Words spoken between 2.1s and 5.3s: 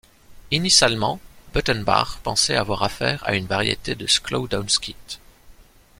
pensait avoir affaire à une variété de sklodowskite.